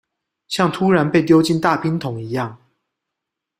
[0.47, 2.55] 像突然被丟進大冰桶一樣